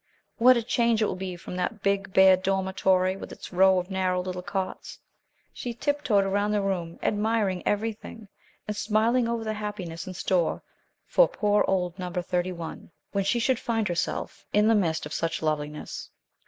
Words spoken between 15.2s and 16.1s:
loveliness.